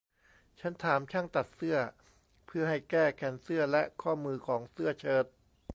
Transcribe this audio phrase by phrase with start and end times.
[0.59, 1.77] ฉันถามช่างตัดเสื้อ
[2.47, 5.25] เพื่อให้แก้แขนเสื้อและข้อมือของเสื้อเชิ้ต